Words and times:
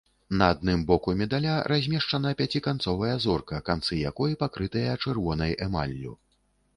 На 0.39 0.45
адным 0.53 0.79
боку 0.91 1.13
медаля 1.17 1.51
размешчана 1.71 2.31
пяціканцовая 2.39 3.11
зорка, 3.25 3.59
канцы 3.69 3.99
якой 4.11 4.31
пакрытыя 4.45 4.97
чырвонай 5.05 5.53
эмаллю. 5.67 6.15